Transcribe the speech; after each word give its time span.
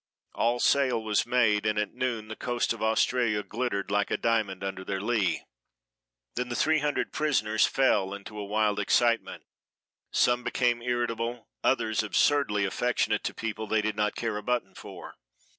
All 0.33 0.59
sail 0.59 0.99
was 1.03 1.27
made 1.27 1.67
and 1.67 1.77
at 1.77 1.93
noon 1.93 2.27
the 2.27 2.35
coast 2.35 2.73
of 2.73 2.81
Australia 2.81 3.43
glittered 3.43 3.91
like 3.91 4.09
a 4.09 4.17
diamond 4.17 4.63
under 4.63 4.83
their 4.83 4.99
lee. 4.99 5.43
Then 6.33 6.49
the 6.49 6.55
three 6.55 6.79
hundred 6.79 7.13
prisoners 7.13 7.67
fell 7.67 8.11
into 8.11 8.39
a 8.39 8.43
wild 8.43 8.79
excitement 8.79 9.43
some 10.09 10.43
became 10.43 10.81
irritable, 10.81 11.49
others 11.63 12.01
absurdly 12.01 12.65
affectionate 12.65 13.23
to 13.25 13.35
people 13.35 13.67
they 13.67 13.83
did 13.83 13.95
not 13.95 14.15
care 14.15 14.37
a 14.37 14.41
button 14.41 14.73
for. 14.73 15.17